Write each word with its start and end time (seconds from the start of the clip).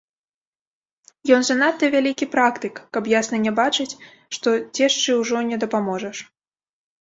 Ён 1.35 1.41
занадта 1.49 1.85
вялікі 1.95 2.25
практык, 2.35 2.73
каб 2.97 3.11
ясна 3.19 3.37
не 3.45 3.53
бачыць, 3.61 3.97
што 4.39 4.49
цешчы 4.75 5.11
ўжо 5.21 5.37
не 5.53 5.61
дапаможаш. 5.67 6.17